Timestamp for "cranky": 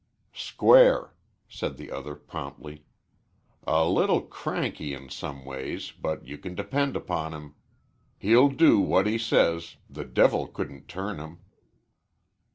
4.21-4.95